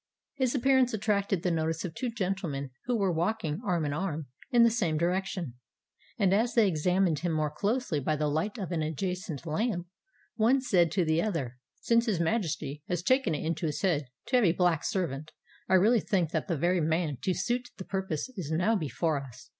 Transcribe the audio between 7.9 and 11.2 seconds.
by the light of an adjacent lamp, one said to